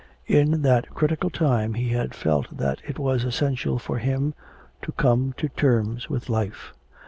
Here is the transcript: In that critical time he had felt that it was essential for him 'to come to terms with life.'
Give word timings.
In 0.25 0.63
that 0.63 0.89
critical 0.95 1.29
time 1.29 1.75
he 1.75 1.89
had 1.89 2.15
felt 2.15 2.57
that 2.57 2.81
it 2.87 2.97
was 2.97 3.23
essential 3.23 3.77
for 3.77 3.99
him 3.99 4.33
'to 4.81 4.91
come 4.93 5.35
to 5.37 5.47
terms 5.49 6.09
with 6.09 6.27
life.' 6.27 6.73